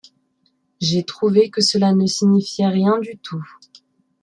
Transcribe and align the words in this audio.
J’ai 0.79 1.03
trouvé 1.03 1.51
que 1.51 1.61
cela 1.61 1.93
ne 1.93 2.07
signifiait 2.07 2.65
rien 2.69 2.97
du 3.01 3.19
tout... 3.19 3.45